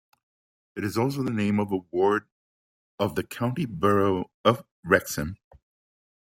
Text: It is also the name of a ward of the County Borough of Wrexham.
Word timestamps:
It 0.75 0.83
is 0.83 0.97
also 0.97 1.21
the 1.21 1.29
name 1.29 1.59
of 1.59 1.71
a 1.71 1.77
ward 1.91 2.27
of 2.97 3.13
the 3.13 3.21
County 3.23 3.67
Borough 3.67 4.31
of 4.43 4.65
Wrexham. 4.83 5.37